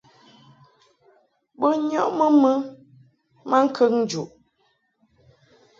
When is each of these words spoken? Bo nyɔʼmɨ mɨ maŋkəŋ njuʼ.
Bo 1.59 1.67
nyɔʼmɨ 1.89 2.25
mɨ 2.41 2.51
maŋkəŋ 3.49 3.93
njuʼ. 4.03 4.29